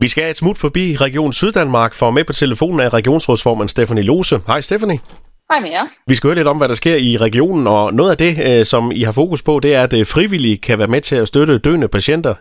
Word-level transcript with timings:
Vi 0.00 0.08
skal 0.08 0.30
et 0.30 0.36
smut 0.36 0.58
forbi 0.58 0.96
Region 0.96 1.32
Syddanmark, 1.32 1.94
for 1.94 2.10
med 2.10 2.24
på 2.24 2.32
telefonen 2.32 2.80
er 2.80 2.94
regionsrådsformand 2.94 3.68
Stephanie 3.68 4.04
Lose. 4.04 4.36
Hej 4.46 4.60
Stephanie. 4.60 4.98
Hej 5.50 5.60
med 5.60 5.70
jer. 5.70 5.86
Vi 6.06 6.14
skal 6.14 6.28
høre 6.28 6.34
lidt 6.36 6.48
om, 6.48 6.58
hvad 6.58 6.68
der 6.68 6.74
sker 6.74 6.96
i 6.96 7.16
regionen, 7.16 7.66
og 7.66 7.94
noget 7.94 8.10
af 8.10 8.16
det, 8.16 8.32
øh, 8.48 8.64
som 8.64 8.92
I 8.92 9.02
har 9.02 9.12
fokus 9.12 9.42
på, 9.42 9.60
det 9.60 9.74
er, 9.74 9.82
at 9.82 9.92
øh, 9.92 10.06
frivillige 10.06 10.58
kan 10.58 10.78
være 10.78 10.88
med 10.88 11.00
til 11.00 11.16
at 11.16 11.28
støtte 11.28 11.58
døende 11.58 11.88
patienter. 11.88 12.34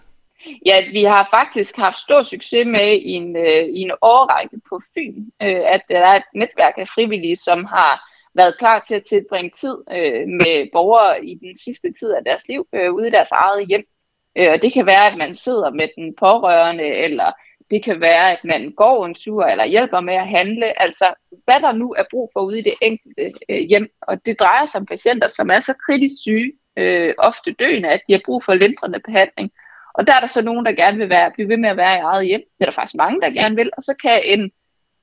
Ja, 0.66 0.84
vi 0.92 1.04
har 1.04 1.28
faktisk 1.32 1.78
haft 1.78 2.00
stor 2.00 2.24
succes 2.24 2.68
med 2.68 2.90
i 2.94 3.12
en, 3.12 3.36
øh, 3.36 3.64
i 3.78 3.80
en 3.82 3.92
årrække 4.02 4.58
på 4.70 4.82
Fyn, 4.94 5.24
at 5.76 5.82
der 5.90 6.00
er 6.00 6.16
et 6.16 6.28
netværk 6.36 6.74
af 6.78 6.88
frivillige, 6.96 7.36
som 7.36 7.66
har 7.66 7.94
været 8.36 8.58
klar 8.60 8.84
til 8.88 8.96
at 8.96 9.04
tilbringe 9.10 9.52
tid 9.62 9.76
med 10.40 10.72
borgere 10.74 11.26
i 11.26 11.34
den 11.36 11.58
sidste 11.66 11.88
tid 12.00 12.12
af 12.12 12.24
deres 12.26 12.48
liv 12.48 12.68
ude 12.92 13.08
i 13.08 13.12
deres 13.12 13.32
eget 13.32 13.68
hjem. 13.68 13.86
Og 14.54 14.62
det 14.62 14.74
kan 14.74 14.86
være, 14.86 15.08
at 15.12 15.18
man 15.18 15.36
sidder 15.36 15.70
med 15.70 15.88
den 15.98 16.16
pårørende, 16.20 16.84
eller 16.84 17.32
det 17.72 17.84
kan 17.84 18.02
være, 18.02 18.32
at 18.32 18.40
man 18.44 18.72
går 18.72 19.06
en 19.06 19.16
tur 19.16 19.44
eller 19.44 19.66
hjælper 19.66 20.00
med 20.00 20.14
at 20.14 20.28
handle. 20.28 20.82
Altså, 20.82 21.06
hvad 21.46 21.60
der 21.60 21.72
nu 21.72 21.94
er 21.98 22.04
brug 22.12 22.30
for 22.34 22.42
ude 22.42 22.60
i 22.60 22.62
det 22.62 22.74
enkelte 22.82 23.34
øh, 23.50 23.58
hjem. 23.58 23.88
Og 24.02 24.26
det 24.26 24.40
drejer 24.40 24.66
sig 24.66 24.80
om 24.80 24.86
patienter, 24.86 25.28
som 25.28 25.50
er 25.50 25.60
så 25.60 25.74
kritisk 25.86 26.16
syge, 26.22 26.52
øh, 26.78 27.14
ofte 27.18 27.52
døende, 27.52 27.90
at 27.90 28.02
de 28.08 28.14
har 28.14 28.22
brug 28.26 28.44
for 28.44 28.54
lindrende 28.54 29.00
behandling. 29.00 29.52
Og 29.94 30.08
der 30.08 30.14
er 30.14 30.20
der 30.20 30.28
så 30.28 30.42
nogen, 30.42 30.66
der 30.66 30.72
gerne 30.72 30.98
vil 30.98 31.10
være, 31.10 31.32
blive 31.32 31.50
ved 31.50 31.58
med 31.58 31.70
at 31.70 31.78
være 31.78 31.96
i 31.98 32.00
eget 32.00 32.26
hjem. 32.26 32.42
Det 32.58 32.62
er 32.62 32.66
der 32.66 32.80
faktisk 32.80 32.96
mange, 32.96 33.22
der 33.22 33.30
gerne 33.30 33.56
vil. 33.56 33.70
Og 33.78 33.84
så 33.84 33.94
kan 34.02 34.22
en, 34.24 34.52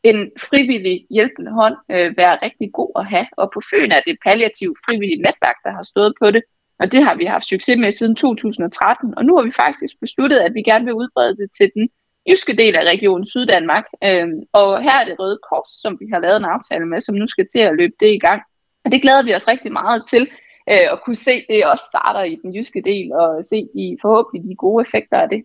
en 0.03 0.31
frivillig 0.39 1.07
hjælpende 1.11 1.53
hånd 1.53 1.77
øh, 1.91 2.17
være 2.17 2.39
rigtig 2.43 2.73
god 2.73 2.93
at 2.97 3.07
have. 3.07 3.27
Og 3.37 3.51
på 3.55 3.61
Fyn 3.71 3.91
er 3.91 4.01
det 4.01 4.13
et 4.13 4.19
palliativt 4.25 4.79
netværk, 5.27 5.57
der 5.65 5.71
har 5.71 5.83
stået 5.83 6.15
på 6.23 6.31
det. 6.31 6.43
Og 6.79 6.93
det 6.93 7.05
har 7.05 7.15
vi 7.15 7.25
haft 7.25 7.47
succes 7.47 7.79
med 7.79 7.93
siden 7.93 8.17
2013. 8.17 9.15
Og 9.19 9.25
nu 9.25 9.37
har 9.37 9.45
vi 9.45 9.53
faktisk 9.53 9.95
besluttet, 10.01 10.39
at 10.39 10.55
vi 10.55 10.63
gerne 10.63 10.85
vil 10.85 10.95
udbrede 10.95 11.37
det 11.37 11.49
til 11.59 11.71
den 11.75 11.89
jyske 12.31 12.57
del 12.57 12.77
af 12.77 12.85
Region 12.85 13.27
Syddanmark. 13.27 13.85
Øhm, 14.05 14.39
og 14.53 14.83
her 14.83 14.97
er 15.01 15.05
det 15.05 15.19
Røde 15.19 15.39
Kors, 15.49 15.69
som 15.83 15.97
vi 16.01 16.07
har 16.13 16.21
lavet 16.21 16.37
en 16.37 16.45
aftale 16.45 16.87
med, 16.87 17.01
som 17.01 17.15
nu 17.15 17.27
skal 17.27 17.47
til 17.53 17.59
at 17.59 17.77
løbe 17.77 17.97
det 18.01 18.11
i 18.15 18.19
gang. 18.19 18.43
Og 18.85 18.93
det 18.93 19.03
glæder 19.03 19.23
vi 19.23 19.35
os 19.35 19.49
rigtig 19.49 19.73
meget 19.73 20.03
til 20.11 20.23
øh, 20.71 20.87
at 20.93 20.99
kunne 21.05 21.17
se, 21.17 21.45
det 21.49 21.67
også 21.67 21.85
starter 21.93 22.23
i 22.23 22.39
den 22.43 22.55
jyske 22.57 22.83
del, 22.85 23.13
og 23.13 23.45
se 23.51 23.57
de 23.77 23.97
forhåbentlig 24.03 24.51
de 24.51 24.57
gode 24.57 24.83
effekter 24.87 25.19
af 25.19 25.29
det. 25.29 25.43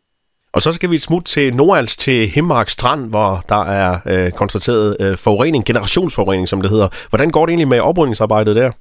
Og 0.54 0.62
så 0.62 0.72
skal 0.72 0.90
vi 0.90 0.96
et 0.96 1.02
smut 1.02 1.26
til 1.26 1.56
Nordals 1.56 1.98
til 1.98 2.28
Himmark 2.28 2.70
Strand, 2.70 3.10
hvor 3.10 3.42
der 3.50 3.64
er 3.66 3.92
øh, 4.12 4.32
konstateret 4.32 4.98
øh, 5.00 5.18
forurening, 5.18 5.66
generationsforurening, 5.66 6.48
som 6.48 6.62
det 6.62 6.70
hedder. 6.70 7.08
Hvordan 7.10 7.32
går 7.32 7.46
det 7.46 7.52
egentlig 7.52 7.68
med 7.68 7.80
oprydningsarbejdet 7.80 8.56
der? 8.56 8.72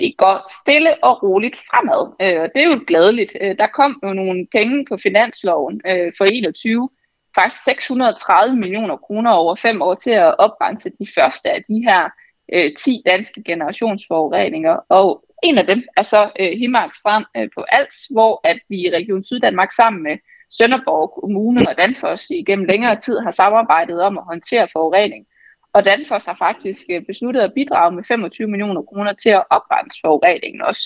det 0.00 0.16
går 0.16 0.36
stille 0.60 1.04
og 1.04 1.22
roligt 1.22 1.58
fremad, 1.70 2.02
øh, 2.24 2.42
og 2.42 2.48
det 2.54 2.62
er 2.62 2.68
jo 2.68 2.80
glædeligt. 2.86 3.32
Øh, 3.40 3.58
der 3.58 3.66
kom 3.66 3.92
jo 4.04 4.12
nogle 4.12 4.46
penge 4.52 4.84
på 4.88 4.96
finansloven 4.96 5.80
øh, 5.90 6.12
for 6.18 6.24
21, 6.24 6.88
faktisk 7.34 7.64
630 7.64 8.56
millioner 8.56 8.96
kroner 8.96 9.30
over 9.30 9.54
fem 9.54 9.82
år 9.82 9.94
til 9.94 10.10
at 10.10 10.38
oprense 10.38 10.90
de 10.90 11.06
første 11.14 11.50
af 11.50 11.62
de 11.68 11.82
her 11.84 12.08
øh, 12.52 12.76
10 12.76 13.02
danske 13.06 13.42
generationsforureninger. 13.42 14.76
Og 14.88 15.24
en 15.42 15.58
af 15.58 15.66
dem 15.66 15.82
er 15.96 16.02
så 16.02 16.30
øh, 16.40 16.58
Himmark 16.58 16.94
Strand 16.94 17.24
øh, 17.36 17.48
på 17.54 17.64
Als, 17.68 17.96
hvor 18.10 18.40
at 18.44 18.58
vi 18.68 18.76
i 18.76 18.90
Region 18.90 19.24
Syddanmark 19.24 19.72
sammen 19.72 20.02
med 20.02 20.16
Sønderborg 20.50 21.20
Kommune 21.20 21.68
og 21.68 21.78
Danfoss 21.78 22.30
igennem 22.30 22.64
længere 22.64 23.00
tid 23.00 23.18
har 23.18 23.30
samarbejdet 23.30 24.02
om 24.02 24.18
at 24.18 24.24
håndtere 24.24 24.68
forurening. 24.72 25.26
Og 25.72 25.84
Danfoss 25.84 26.26
har 26.26 26.34
faktisk 26.34 26.82
øh, 26.90 27.02
besluttet 27.06 27.40
at 27.40 27.54
bidrage 27.54 27.94
med 27.94 28.04
25 28.04 28.48
millioner 28.48 28.82
kroner 28.82 29.12
til 29.12 29.30
at 29.30 29.44
oprense 29.50 29.98
forureningen 30.04 30.62
også. 30.62 30.82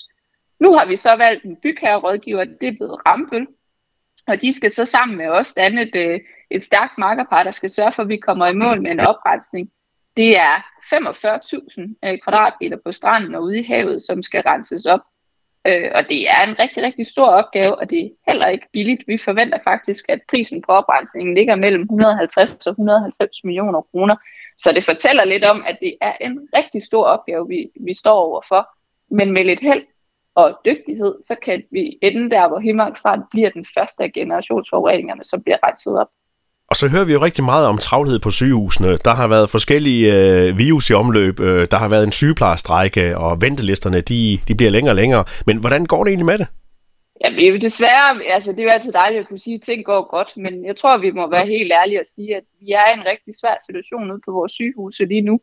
Nu 0.60 0.74
har 0.74 0.86
vi 0.86 0.96
så 0.96 1.16
valgt 1.16 1.44
en 1.44 1.56
bygherrerådgiver, 1.62 2.44
det 2.44 2.68
er 2.68 2.72
blevet 2.72 3.00
Rambøl, 3.06 3.46
og 4.26 4.42
de 4.42 4.52
skal 4.52 4.70
så 4.70 4.84
sammen 4.84 5.18
med 5.18 5.28
os 5.28 5.52
danne 5.52 5.82
et, 5.82 5.96
øh, 5.96 6.20
et 6.50 6.64
stærkt 6.64 6.98
markerpar, 6.98 7.42
der 7.42 7.50
skal 7.50 7.70
sørge 7.70 7.92
for, 7.92 8.02
at 8.02 8.08
vi 8.08 8.16
kommer 8.16 8.46
i 8.46 8.54
mål 8.54 8.82
med 8.82 8.90
en 8.90 9.00
oprensning. 9.00 9.70
Det 10.16 10.38
er 10.38 10.54
45.000 10.94 11.98
øh, 12.04 12.18
kvadratmeter 12.18 12.76
på 12.84 12.92
stranden 12.92 13.34
og 13.34 13.42
ude 13.42 13.58
i 13.58 13.62
havet, 13.62 14.02
som 14.02 14.22
skal 14.22 14.42
renses 14.46 14.86
op. 14.86 15.00
Øh, 15.66 15.90
og 15.94 16.08
det 16.08 16.30
er 16.30 16.42
en 16.46 16.58
rigtig, 16.58 16.82
rigtig 16.82 17.06
stor 17.06 17.26
opgave, 17.26 17.78
og 17.78 17.90
det 17.90 17.98
er 17.98 18.08
heller 18.26 18.46
ikke 18.46 18.66
billigt. 18.72 19.02
Vi 19.06 19.18
forventer 19.18 19.58
faktisk, 19.64 20.04
at 20.08 20.20
prisen 20.30 20.62
på 20.62 20.72
oprensningen 20.72 21.34
ligger 21.34 21.56
mellem 21.56 21.82
150 21.82 22.66
og 22.66 22.70
190 22.70 23.44
millioner 23.44 23.80
kroner. 23.80 24.16
Så 24.58 24.72
det 24.72 24.84
fortæller 24.84 25.24
lidt 25.24 25.44
om, 25.44 25.64
at 25.66 25.78
det 25.80 25.96
er 26.00 26.12
en 26.20 26.48
rigtig 26.56 26.82
stor 26.82 27.04
opgave, 27.04 27.48
vi, 27.48 27.70
vi 27.80 27.94
står 27.94 28.14
overfor. 28.14 28.68
Men 29.10 29.32
med 29.32 29.44
lidt 29.44 29.60
held 29.60 29.82
og 30.34 30.58
dygtighed, 30.64 31.14
så 31.28 31.34
kan 31.42 31.62
vi 31.70 31.98
ende 32.02 32.30
der, 32.30 32.48
hvor 32.48 32.58
Himmark 32.58 32.96
Strand 32.96 33.22
bliver 33.30 33.50
den 33.50 33.66
første 33.74 34.02
af 34.02 34.12
generationsforureningerne, 34.12 35.24
som 35.24 35.42
bliver 35.42 35.58
renset 35.66 36.00
op. 36.00 36.08
Og 36.68 36.76
så 36.76 36.88
hører 36.88 37.04
vi 37.04 37.12
jo 37.12 37.22
rigtig 37.22 37.44
meget 37.44 37.66
om 37.66 37.78
travlhed 37.78 38.18
på 38.18 38.30
sygehusene. 38.30 38.96
Der 38.96 39.14
har 39.14 39.26
været 39.26 39.50
forskellige 39.50 40.04
øh, 40.16 40.58
virus 40.58 40.90
i 40.90 40.92
omløb, 40.92 41.40
øh, 41.40 41.66
der 41.70 41.76
har 41.76 41.88
været 41.88 42.04
en 42.04 42.12
sygeplejerstrække, 42.12 43.18
og 43.18 43.42
ventelisterne 43.42 44.00
de, 44.00 44.38
de 44.48 44.54
bliver 44.54 44.70
længere 44.70 44.92
og 44.92 44.96
længere. 44.96 45.24
Men 45.46 45.56
hvordan 45.56 45.86
går 45.86 46.04
det 46.04 46.10
egentlig 46.10 46.26
med 46.26 46.38
det? 46.38 46.46
Ja, 47.24 47.30
vi 47.30 47.46
er 47.46 47.50
jo 47.50 47.58
desværre, 47.58 48.24
altså 48.24 48.52
det 48.52 48.58
er 48.58 48.62
jo 48.62 48.70
altid 48.70 48.92
dejligt 48.92 49.20
at 49.20 49.28
kunne 49.28 49.38
sige, 49.38 49.54
at 49.54 49.62
ting 49.62 49.84
går 49.84 50.10
godt, 50.10 50.32
men 50.36 50.64
jeg 50.64 50.76
tror, 50.76 50.98
vi 50.98 51.10
må 51.10 51.30
være 51.30 51.46
helt 51.46 51.72
ærlige 51.72 52.00
og 52.00 52.06
sige, 52.14 52.36
at 52.36 52.42
vi 52.60 52.70
er 52.70 52.90
i 52.90 52.98
en 52.98 53.06
rigtig 53.06 53.34
svær 53.40 53.56
situation 53.66 54.10
ude 54.10 54.20
på 54.26 54.32
vores 54.32 54.52
sygehuse 54.52 55.04
lige 55.04 55.20
nu. 55.20 55.40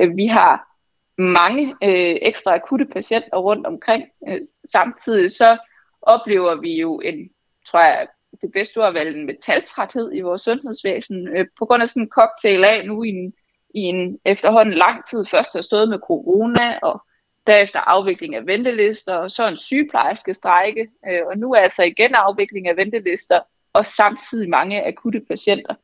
Øh, 0.00 0.16
vi 0.16 0.26
har 0.26 0.71
mange 1.18 1.76
øh, 1.84 2.16
ekstra 2.22 2.54
akutte 2.54 2.84
patienter 2.84 3.36
rundt 3.36 3.66
omkring. 3.66 4.04
Øh, 4.28 4.40
samtidig 4.64 5.32
så 5.32 5.58
oplever 6.02 6.54
vi 6.54 6.80
jo 6.80 7.00
en, 7.00 7.30
tror 7.66 7.80
jeg, 7.80 8.06
det 8.40 8.52
bedste 8.52 8.78
ord 8.78 8.96
er 8.96 9.02
en 9.02 9.26
metaltræthed 9.26 10.12
i 10.14 10.20
vores 10.20 10.42
sundhedsvæsen, 10.42 11.28
øh, 11.28 11.46
på 11.58 11.66
grund 11.66 11.82
af 11.82 11.88
sådan 11.88 12.02
en 12.02 12.08
cocktail 12.08 12.64
af 12.64 12.86
nu 12.86 13.02
i 13.02 13.08
en, 13.08 13.32
i 13.74 13.80
en 13.80 14.18
efterhånden 14.24 14.74
lang 14.74 15.04
tid. 15.10 15.24
Først 15.24 15.54
har 15.54 15.60
stået 15.60 15.88
med 15.88 15.98
corona, 15.98 16.78
og 16.82 17.02
derefter 17.46 17.80
afvikling 17.80 18.34
af 18.34 18.46
ventelister, 18.46 19.14
og 19.14 19.30
så 19.30 19.48
en 19.48 19.56
sygeplejerske 19.56 20.34
strække, 20.34 20.88
øh, 21.08 21.26
og 21.26 21.38
nu 21.38 21.52
er 21.52 21.58
altså 21.58 21.82
igen 21.82 22.14
afvikling 22.14 22.68
af 22.68 22.76
ventelister, 22.76 23.40
og 23.72 23.86
samtidig 23.86 24.48
mange 24.48 24.86
akutte 24.86 25.20
patienter. 25.20 25.74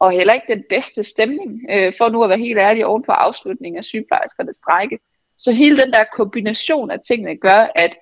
Og 0.00 0.12
heller 0.12 0.34
ikke 0.34 0.54
den 0.54 0.64
bedste 0.68 1.04
stemning, 1.04 1.60
øh, 1.70 1.92
for 1.98 2.08
nu 2.08 2.22
at 2.22 2.30
være 2.30 2.38
helt 2.38 2.58
ærlig, 2.58 2.86
oven 2.86 3.02
på 3.02 3.12
afslutningen 3.12 3.78
af 3.78 3.84
sygeplejerskernes 3.84 4.56
strække. 4.56 4.98
Så 5.38 5.52
hele 5.52 5.82
den 5.82 5.92
der 5.92 6.04
kombination 6.16 6.90
af 6.90 6.98
tingene 7.08 7.36
gør, 7.36 7.66
at 7.74 7.96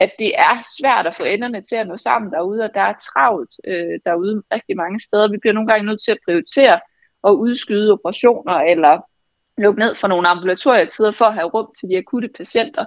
at 0.00 0.12
det 0.18 0.38
er 0.38 0.56
svært 0.78 1.06
at 1.06 1.16
få 1.16 1.24
enderne 1.24 1.62
til 1.62 1.76
at 1.76 1.86
nå 1.86 1.96
sammen 1.96 2.32
derude, 2.32 2.62
og 2.62 2.70
der 2.74 2.80
er 2.80 2.92
travlt 2.92 3.54
øh, 3.66 4.00
derude 4.04 4.42
rigtig 4.52 4.76
mange 4.76 5.00
steder. 5.00 5.30
Vi 5.30 5.38
bliver 5.38 5.54
nogle 5.54 5.68
gange 5.68 5.86
nødt 5.86 6.02
til 6.04 6.10
at 6.10 6.18
prioritere 6.24 6.80
og 7.22 7.38
udskyde 7.38 7.92
operationer, 7.92 8.52
eller 8.52 9.00
lukke 9.58 9.80
ned 9.80 9.94
for 9.94 10.08
nogle 10.08 10.28
ambulatorietider 10.28 11.10
for 11.10 11.24
at 11.24 11.34
have 11.34 11.48
rum 11.48 11.68
til 11.80 11.88
de 11.88 11.98
akutte 11.98 12.28
patienter. 12.36 12.84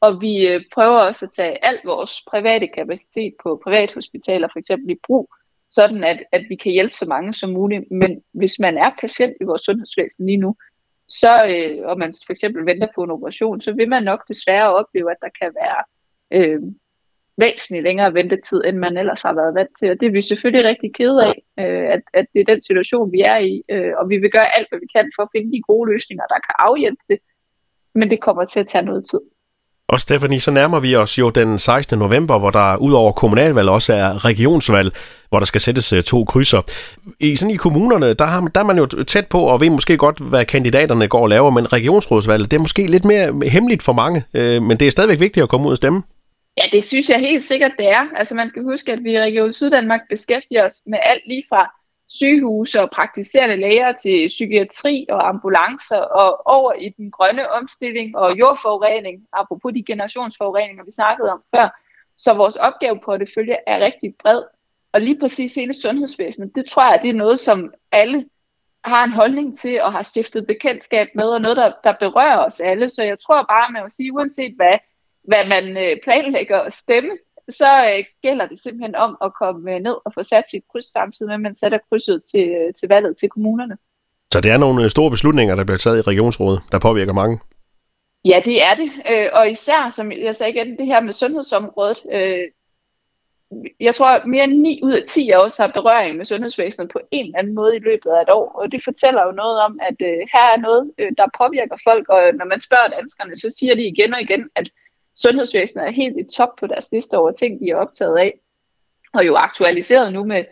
Og 0.00 0.20
vi 0.20 0.48
øh, 0.48 0.64
prøver 0.74 0.98
også 0.98 1.24
at 1.26 1.32
tage 1.32 1.64
al 1.64 1.80
vores 1.84 2.22
private 2.30 2.68
kapacitet 2.68 3.34
på 3.42 3.60
privathospitaler 3.64 4.48
for 4.52 4.58
eksempel 4.58 4.90
i 4.90 4.98
brug, 5.06 5.34
sådan 5.70 6.04
at, 6.04 6.22
at 6.32 6.44
vi 6.48 6.56
kan 6.56 6.72
hjælpe 6.72 6.94
så 6.94 7.06
mange 7.06 7.34
som 7.34 7.50
muligt. 7.50 7.90
Men 7.90 8.22
hvis 8.32 8.58
man 8.60 8.78
er 8.78 8.90
patient 9.00 9.36
i 9.40 9.44
vores 9.44 9.62
sundhedsvæsen 9.62 10.26
lige 10.26 10.36
nu, 10.36 10.56
så, 11.08 11.46
øh, 11.46 11.86
og 11.88 11.98
man 11.98 12.14
for 12.26 12.32
eksempel 12.32 12.66
venter 12.66 12.88
på 12.94 13.02
en 13.02 13.10
operation, 13.10 13.60
så 13.60 13.72
vil 13.72 13.88
man 13.88 14.02
nok 14.02 14.28
desværre 14.28 14.74
opleve, 14.74 15.10
at 15.10 15.16
der 15.22 15.28
kan 15.42 15.52
være 15.54 15.82
øh, 16.30 16.60
væsentligt 17.36 17.84
længere 17.84 18.14
ventetid, 18.14 18.64
end 18.64 18.76
man 18.78 18.96
ellers 18.96 19.22
har 19.22 19.34
været 19.34 19.54
vant 19.54 19.70
til. 19.78 19.90
Og 19.90 20.00
det 20.00 20.06
er 20.06 20.12
vi 20.12 20.20
selvfølgelig 20.20 20.68
rigtig 20.68 20.94
kede 20.94 21.24
af, 21.24 21.34
øh, 21.58 21.92
at, 21.94 22.02
at 22.14 22.26
det 22.32 22.40
er 22.40 22.52
den 22.52 22.60
situation, 22.60 23.12
vi 23.12 23.20
er 23.20 23.38
i. 23.38 23.62
Øh, 23.68 23.92
og 23.98 24.08
vi 24.08 24.16
vil 24.18 24.30
gøre 24.30 24.56
alt, 24.56 24.68
hvad 24.70 24.78
vi 24.80 24.86
kan 24.96 25.10
for 25.16 25.22
at 25.22 25.28
finde 25.36 25.52
de 25.52 25.62
gode 25.62 25.90
løsninger, 25.92 26.24
der 26.24 26.34
kan 26.34 26.54
afhjælpe 26.58 27.02
det. 27.08 27.18
Men 27.94 28.10
det 28.10 28.20
kommer 28.20 28.44
til 28.44 28.60
at 28.60 28.68
tage 28.68 28.84
noget 28.84 29.04
tid. 29.10 29.20
Og 29.88 30.00
Stephanie, 30.00 30.40
så 30.40 30.50
nærmer 30.50 30.80
vi 30.80 30.96
os 30.96 31.18
jo 31.18 31.30
den 31.30 31.58
16. 31.58 31.98
november, 31.98 32.38
hvor 32.38 32.50
der 32.50 32.76
udover 32.76 33.12
kommunalvalg 33.12 33.68
også 33.68 33.94
er 33.94 34.24
regionsvalg, 34.24 34.92
hvor 35.28 35.38
der 35.38 35.46
skal 35.46 35.60
sættes 35.60 35.92
øh, 35.92 36.02
to 36.02 36.24
krydser. 36.24 36.62
I, 37.20 37.34
sådan 37.34 37.54
i 37.54 37.56
kommunerne, 37.56 38.14
der, 38.14 38.24
har, 38.24 38.40
der 38.40 38.60
er 38.60 38.64
man 38.64 38.78
jo 38.78 38.86
tæt 38.86 39.26
på 39.26 39.40
og 39.40 39.60
ved 39.60 39.70
måske 39.70 39.96
godt, 39.96 40.18
hvad 40.18 40.44
kandidaterne 40.44 41.08
går 41.08 41.22
og 41.22 41.28
laver, 41.28 41.50
men 41.50 41.72
regionsrådsvalget, 41.72 42.50
det 42.50 42.56
er 42.56 42.60
måske 42.60 42.86
lidt 42.86 43.04
mere 43.04 43.48
hemmeligt 43.48 43.82
for 43.82 43.92
mange, 43.92 44.24
øh, 44.34 44.62
men 44.62 44.76
det 44.76 44.86
er 44.86 44.90
stadigvæk 44.90 45.20
vigtigt 45.20 45.42
at 45.42 45.48
komme 45.48 45.66
ud 45.66 45.70
og 45.70 45.76
stemme. 45.76 46.02
Ja, 46.58 46.62
det 46.72 46.84
synes 46.84 47.08
jeg 47.08 47.18
helt 47.18 47.44
sikkert, 47.44 47.72
det 47.78 47.88
er. 47.88 48.04
Altså 48.16 48.34
man 48.34 48.50
skal 48.50 48.62
huske, 48.62 48.92
at 48.92 48.98
vi 49.04 49.12
i 49.12 49.20
Region 49.20 49.52
Syddanmark 49.52 50.00
beskæftiger 50.10 50.64
os 50.64 50.74
med 50.86 50.98
alt 51.02 51.22
lige 51.26 51.44
fra 51.48 51.77
sygehuse 52.08 52.82
og 52.82 52.90
praktiserende 52.90 53.56
læger 53.56 53.92
til 53.92 54.26
psykiatri 54.26 55.06
og 55.08 55.28
ambulancer 55.28 56.00
og 56.00 56.46
over 56.46 56.72
i 56.72 56.88
den 56.88 57.10
grønne 57.10 57.50
omstilling 57.50 58.16
og 58.16 58.38
jordforurening, 58.38 59.26
apropos 59.32 59.72
de 59.74 59.82
generationsforureninger, 59.82 60.84
vi 60.84 60.92
snakkede 60.92 61.32
om 61.32 61.42
før. 61.56 61.80
Så 62.16 62.34
vores 62.34 62.56
opgave 62.56 63.00
på 63.04 63.16
det 63.16 63.30
følge 63.34 63.56
er 63.66 63.84
rigtig 63.84 64.14
bred. 64.22 64.42
Og 64.92 65.00
lige 65.00 65.20
præcis 65.20 65.54
hele 65.54 65.74
sundhedsvæsenet, 65.74 66.54
det 66.54 66.66
tror 66.66 66.90
jeg, 66.90 67.00
det 67.02 67.10
er 67.10 67.14
noget, 67.14 67.40
som 67.40 67.72
alle 67.92 68.28
har 68.84 69.04
en 69.04 69.12
holdning 69.12 69.58
til 69.58 69.82
og 69.82 69.92
har 69.92 70.02
stiftet 70.02 70.46
bekendtskab 70.46 71.08
med, 71.14 71.24
og 71.24 71.40
noget, 71.40 71.56
der, 71.56 71.72
der 71.84 71.92
berører 71.92 72.46
os 72.46 72.60
alle. 72.60 72.88
Så 72.88 73.02
jeg 73.02 73.18
tror 73.18 73.42
bare, 73.42 73.72
man 73.72 73.82
må 73.82 73.88
sige, 73.88 74.12
uanset 74.12 74.54
hvad 74.56 74.78
hvad 75.28 75.46
man 75.46 75.76
øh, 75.76 75.96
planlægger 76.04 76.60
at 76.60 76.72
stemme, 76.72 77.10
så 77.50 77.94
øh, 77.94 78.04
gælder 78.22 78.46
det 78.46 78.62
simpelthen 78.62 78.94
om 78.94 79.16
at 79.24 79.32
komme 79.34 79.78
ned 79.78 79.96
og 80.04 80.12
få 80.14 80.22
sat 80.22 80.44
sit 80.50 80.62
kryds 80.72 80.92
samtidig 80.92 81.28
med, 81.28 81.34
at 81.34 81.40
man 81.40 81.54
sætter 81.54 81.78
krydset 81.90 82.22
til, 82.32 82.72
til 82.80 82.88
valget 82.88 83.16
til 83.16 83.28
kommunerne. 83.28 83.76
Så 84.32 84.40
det 84.40 84.50
er 84.50 84.58
nogle 84.58 84.90
store 84.90 85.10
beslutninger, 85.10 85.54
der 85.54 85.64
bliver 85.64 85.78
taget 85.78 85.98
i 85.98 86.10
regionsrådet, 86.10 86.60
der 86.72 86.78
påvirker 86.78 87.12
mange? 87.12 87.40
Ja, 88.24 88.40
det 88.44 88.62
er 88.62 88.74
det. 88.74 88.90
Og 89.32 89.50
især, 89.50 89.90
som 89.90 90.12
jeg 90.12 90.36
sagde 90.36 90.52
igen, 90.52 90.78
det 90.78 90.86
her 90.86 91.00
med 91.00 91.12
sundhedsområdet, 91.12 91.98
jeg 93.80 93.94
tror, 93.94 94.26
mere 94.26 94.44
end 94.44 94.60
9 94.60 94.80
ud 94.82 94.92
af 94.92 95.04
10 95.08 95.30
af 95.30 95.38
os 95.38 95.56
har 95.56 95.66
berøring 95.66 96.16
med 96.16 96.24
sundhedsvæsenet 96.24 96.92
på 96.92 97.00
en 97.10 97.26
eller 97.26 97.38
anden 97.38 97.54
måde 97.54 97.76
i 97.76 97.78
løbet 97.78 98.10
af 98.10 98.22
et 98.22 98.30
år. 98.30 98.52
Og 98.60 98.72
det 98.72 98.84
fortæller 98.84 99.26
jo 99.26 99.32
noget 99.32 99.60
om, 99.60 99.78
at 99.88 99.96
øh, 100.00 100.18
her 100.32 100.44
er 100.54 100.60
noget, 100.66 100.92
øh, 100.98 101.12
der 101.18 101.36
påvirker 101.38 101.76
folk. 101.84 102.08
Og 102.08 102.22
når 102.38 102.44
man 102.44 102.60
spørger 102.60 102.88
danskerne, 102.88 103.36
så 103.36 103.54
siger 103.58 103.74
de 103.74 103.88
igen 103.92 104.14
og 104.14 104.20
igen, 104.22 104.48
at 104.54 104.70
sundhedsvæsenet 105.22 105.86
er 105.86 105.90
helt 105.90 106.16
i 106.18 106.36
top 106.36 106.48
på 106.60 106.66
deres 106.66 106.88
liste 106.92 107.18
over 107.18 107.30
ting, 107.30 107.60
de 107.60 107.70
er 107.70 107.76
optaget 107.76 108.18
af. 108.18 108.34
Og 109.14 109.26
jo 109.26 109.36
aktualiseret 109.36 110.12
nu 110.12 110.24
med 110.24 110.44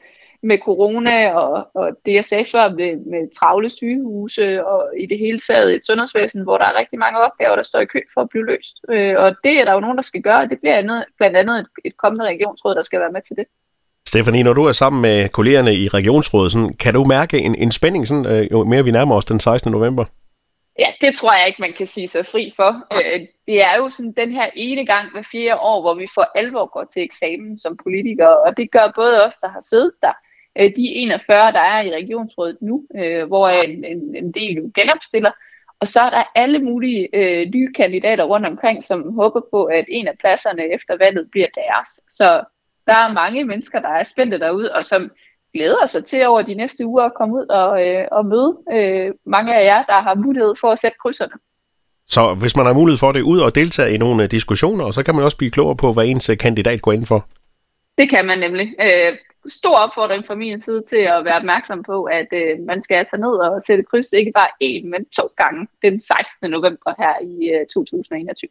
med 0.43 0.59
corona 0.65 1.31
og, 1.31 1.67
og 1.75 1.87
det, 2.07 2.13
jeg 2.15 2.25
sagde 2.25 2.45
før 2.53 2.69
med, 2.69 2.93
med 3.13 3.35
travle 3.39 3.71
sygehuse 3.71 4.67
og 4.67 4.81
i 5.01 5.07
det 5.07 5.19
hele 5.19 5.41
taget 5.41 5.75
et 5.75 5.87
sundhedsvæsen, 5.87 6.43
hvor 6.43 6.59
der 6.59 6.65
er 6.65 6.79
rigtig 6.79 6.99
mange 6.99 7.19
opgaver, 7.19 7.57
der 7.57 7.63
står 7.63 7.81
i 7.81 7.85
kø 7.85 8.01
for 8.15 8.21
at 8.21 8.29
blive 8.29 8.47
løst. 8.47 8.75
Øh, 8.91 9.15
og 9.19 9.35
det 9.45 9.61
er 9.61 9.65
der 9.65 9.73
jo 9.73 9.81
nogen, 9.81 9.97
der 9.97 10.03
skal 10.03 10.23
gøre, 10.23 10.49
det 10.49 10.59
bliver 10.61 10.77
andet, 10.77 11.05
blandt 11.19 11.37
andet 11.37 11.59
et, 11.61 11.67
et 11.85 11.97
kommende 11.97 12.25
regionsråd, 12.25 12.75
der 12.75 12.83
skal 12.83 13.01
være 13.01 13.13
med 13.13 13.23
til 13.29 13.37
det. 13.37 13.45
Stefanie, 14.09 14.43
når 14.43 14.53
du 14.53 14.65
er 14.65 14.73
sammen 14.73 15.03
med 15.03 15.29
kollegerne 15.29 15.75
i 15.75 15.89
regionsrådet, 15.89 16.53
sådan, 16.53 16.73
kan 16.73 16.95
du 16.95 17.05
mærke 17.05 17.39
en, 17.39 17.55
en 17.55 17.73
spænding, 17.73 18.07
sådan, 18.07 18.27
øh, 18.27 18.53
jo 18.53 18.65
mere 18.65 18.85
vi 18.85 18.91
nærmer 18.91 19.15
os 19.15 19.25
den 19.25 19.41
16. 19.41 19.73
november? 19.73 20.05
Ja, 20.79 20.93
det 21.01 21.15
tror 21.15 21.33
jeg 21.33 21.47
ikke, 21.47 21.63
man 21.63 21.73
kan 21.73 21.87
sige 21.87 22.09
sig 22.09 22.27
fri 22.27 22.53
for. 22.57 22.87
Øh, 22.97 23.21
det 23.47 23.63
er 23.63 23.77
jo 23.77 23.91
sådan 23.91 24.13
den 24.13 24.33
her 24.33 24.51
ene 24.55 24.87
gang 24.87 25.13
hver 25.13 25.23
fire 25.33 25.61
år, 25.61 25.81
hvor 25.81 25.95
vi 25.95 26.07
for 26.15 26.31
alvor 26.35 26.67
går 26.67 26.85
til 26.85 27.03
eksamen 27.03 27.59
som 27.59 27.77
politikere, 27.77 28.37
og 28.37 28.57
det 28.57 28.71
gør 28.71 28.93
både 28.97 29.25
os, 29.25 29.37
der 29.37 29.49
har 29.49 29.65
siddet 29.69 29.93
der, 30.03 30.13
øh, 30.59 30.71
de 30.77 30.83
41, 30.89 31.53
der 31.53 31.61
er 31.61 31.83
i 31.83 31.95
regionsrådet 31.95 32.59
nu, 32.61 32.87
øh, 32.97 33.27
hvor 33.27 33.49
en, 33.49 33.85
en, 33.85 34.17
en 34.17 34.33
del 34.33 34.53
jo 34.57 34.71
genopstiller. 34.75 35.33
Og 35.81 35.87
så 35.87 36.01
er 36.01 36.11
der 36.11 36.33
alle 36.35 36.59
mulige 36.59 37.09
øh, 37.13 37.49
nye 37.55 37.73
kandidater 37.73 38.25
rundt 38.25 38.47
omkring, 38.47 38.85
som 38.85 39.15
håber 39.15 39.41
på, 39.51 39.65
at 39.65 39.85
en 39.89 40.09
af 40.09 40.19
pladserne 40.19 40.75
efter 40.75 40.97
valget 40.97 41.29
bliver 41.31 41.49
deres. 41.55 41.89
Så 42.09 42.45
der 42.87 42.95
er 42.95 43.13
mange 43.13 43.45
mennesker, 43.45 43.81
der 43.81 43.89
er 43.89 44.05
spændte 44.05 44.39
derude, 44.39 44.75
og 44.75 44.85
som 44.85 45.11
glæder 45.57 45.87
sig 45.87 46.05
til 46.05 46.27
over 46.27 46.43
de 46.43 46.55
næste 46.55 46.87
uger 46.87 47.05
at 47.05 47.15
komme 47.15 47.35
ud 47.35 47.47
og, 47.47 47.89
øh, 47.89 48.05
og 48.13 48.27
møde 48.27 48.57
øh, 48.73 49.15
mange 49.27 49.55
af 49.55 49.65
jer, 49.65 49.83
der 49.83 50.01
har 50.01 50.15
mulighed 50.15 50.55
for 50.61 50.73
at 50.73 50.79
sætte 50.79 50.97
krydserne. 51.03 51.33
Så 52.07 52.35
hvis 52.35 52.57
man 52.57 52.67
har 52.67 52.73
mulighed 52.73 52.99
for 52.99 53.13
det, 53.13 53.23
ud 53.23 53.39
og 53.39 53.55
deltage 53.55 53.95
i 53.95 53.99
nogle 53.99 54.27
diskussioner, 54.27 54.91
så 54.91 55.03
kan 55.03 55.15
man 55.15 55.25
også 55.25 55.37
blive 55.37 55.51
klogere 55.51 55.77
på, 55.77 55.93
hvad 55.93 56.07
ens 56.07 56.31
kandidat 56.41 56.83
går 56.83 56.93
ind 56.93 57.07
for. 57.07 57.29
Det 57.99 58.11
kan 58.11 58.27
man 58.27 58.39
nemlig. 58.39 58.75
Øh, 58.81 59.13
stor 59.47 59.77
opfordring 59.77 60.27
fra 60.27 60.35
min 60.35 60.63
side 60.63 60.83
til 60.89 60.97
at 60.97 61.25
være 61.25 61.37
opmærksom 61.37 61.83
på, 61.83 62.05
at 62.05 62.29
øh, 62.33 62.59
man 62.67 62.83
skal 62.83 62.95
altså 62.95 63.17
ned 63.17 63.35
og 63.47 63.63
sætte 63.67 63.85
kryds 63.85 64.13
ikke 64.13 64.33
bare 64.35 64.49
én, 64.65 64.89
men 64.89 65.05
to 65.05 65.23
gange 65.37 65.67
den 65.83 66.01
16. 66.01 66.51
november 66.51 66.95
her 66.99 67.15
i 67.23 67.51
øh, 67.55 67.67
2021. 67.67 68.51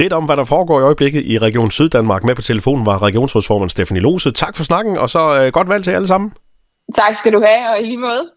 Lidt 0.00 0.12
om, 0.12 0.24
hvad 0.24 0.36
der 0.36 0.44
foregår 0.44 0.80
i 0.80 0.82
øjeblikket 0.82 1.24
i 1.24 1.38
Region 1.38 1.70
Syddanmark. 1.70 2.24
Med 2.24 2.34
på 2.34 2.42
telefonen 2.42 2.86
var 2.86 3.02
regionsrådsformand 3.02 3.70
Stefanie 3.70 4.02
Lose. 4.02 4.30
Tak 4.30 4.56
for 4.56 4.64
snakken, 4.64 4.98
og 4.98 5.10
så 5.10 5.40
øh, 5.40 5.52
godt 5.52 5.68
valg 5.68 5.84
til 5.84 5.90
alle 5.90 6.06
sammen. 6.06 6.32
Tak 6.94 7.14
skal 7.14 7.32
du 7.32 7.40
have, 7.40 7.70
og 7.70 7.80
i 7.80 7.84
lige 7.84 7.98
måde. 7.98 8.30